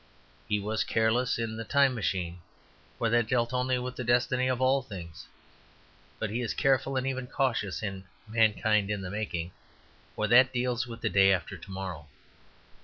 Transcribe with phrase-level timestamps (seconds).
[0.49, 2.39] He was careless in "The Time Machine,"
[2.97, 5.27] for that dealt only with the destiny of all things;
[6.17, 9.51] but he is careful, and even cautious, in "Mankind in the Making,"
[10.15, 12.07] for that deals with the day after to morrow.